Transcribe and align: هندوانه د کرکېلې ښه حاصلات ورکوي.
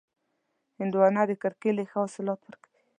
هندوانه 0.79 1.21
د 1.27 1.31
کرکېلې 1.41 1.85
ښه 1.91 1.97
حاصلات 2.03 2.39
ورکوي. 2.43 2.79